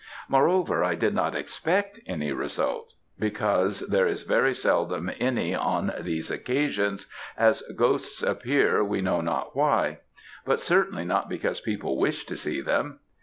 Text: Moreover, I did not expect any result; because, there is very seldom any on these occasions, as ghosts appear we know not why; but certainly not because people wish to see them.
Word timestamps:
Moreover, 0.27 0.83
I 0.83 0.95
did 0.95 1.13
not 1.13 1.35
expect 1.35 1.99
any 2.07 2.31
result; 2.31 2.93
because, 3.19 3.81
there 3.81 4.07
is 4.07 4.23
very 4.23 4.55
seldom 4.55 5.11
any 5.19 5.53
on 5.53 5.93
these 5.99 6.31
occasions, 6.31 7.05
as 7.37 7.61
ghosts 7.75 8.23
appear 8.23 8.83
we 8.83 8.99
know 9.01 9.21
not 9.21 9.55
why; 9.55 9.99
but 10.43 10.59
certainly 10.59 11.05
not 11.05 11.29
because 11.29 11.61
people 11.61 11.99
wish 11.99 12.25
to 12.25 12.35
see 12.35 12.61
them. 12.61 12.99